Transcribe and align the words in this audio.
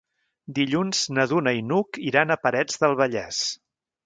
Dilluns 0.59 1.01
na 1.17 1.25
Duna 1.33 1.53
i 1.57 1.61
n'Hug 1.67 2.01
iran 2.13 2.37
a 2.37 2.39
Parets 2.47 2.81
del 2.87 2.97
Vallès. 3.05 3.45